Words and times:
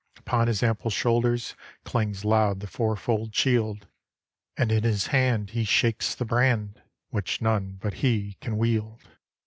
Upon 0.17 0.47
his 0.47 0.63
ample 0.63 0.89
shoulders 0.89 1.53
Clangs 1.83 2.25
loud 2.25 2.59
the 2.59 2.65
fourfold 2.65 3.35
shield, 3.35 3.85
And 4.57 4.71
in 4.71 4.83
his 4.83 5.05
hand 5.13 5.51
he 5.51 5.63
shakes 5.63 6.15
the 6.15 6.25
brand 6.25 6.81
Which 7.11 7.39
none 7.39 7.77
but 7.79 7.93
he 8.01 8.33
can 8.41 8.57
wield. 8.57 8.99